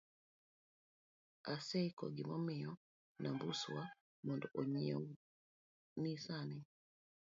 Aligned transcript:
aseiko 1.53 2.05
gi 2.15 2.23
miyo 2.45 2.71
Nambuswa 3.21 3.81
mondo 4.25 4.47
onyiewni 4.59 6.13
san 6.25 6.49